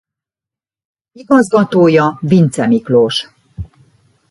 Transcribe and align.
Igazgatója 1.11 2.17
Vincze 2.21 2.67
Miklós. 2.67 3.29